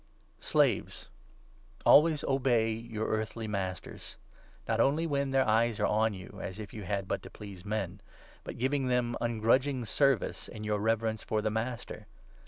Slaves, 0.39 1.09
always 1.85 2.23
obey 2.23 2.71
your 2.71 3.05
earthly 3.07 3.47
masters, 3.47 4.17
not 4.67 4.79
only 4.79 5.05
when 5.05 5.27
22 5.27 5.31
their 5.33 5.47
eyes 5.47 5.79
are 5.79 5.85
on 5.85 6.15
you, 6.15 6.39
as 6.41 6.59
if 6.59 6.73
you 6.73 6.81
had 6.85 7.07
but 7.07 7.21
to 7.21 7.29
please 7.29 7.63
men, 7.63 8.01
but 8.43 8.57
giving 8.57 8.87
them 8.87 9.15
ungrudging 9.21 9.85
service, 9.85 10.47
in 10.47 10.63
your 10.63 10.79
reverence 10.79 11.21
for 11.21 11.39
the 11.43 11.51
Master. 11.51 12.07